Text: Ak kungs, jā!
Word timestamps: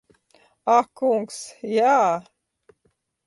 Ak 0.75 0.87
kungs, 1.01 1.37
jā! 1.73 1.93